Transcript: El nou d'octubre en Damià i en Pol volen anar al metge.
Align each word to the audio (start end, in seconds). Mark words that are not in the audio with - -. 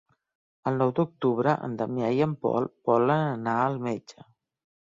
El 0.71 0.79
nou 0.81 0.93
d'octubre 0.99 1.53
en 1.69 1.77
Damià 1.81 2.09
i 2.21 2.25
en 2.29 2.35
Pol 2.47 2.67
volen 2.93 3.25
anar 3.29 3.57
al 3.67 3.79
metge. 3.91 4.27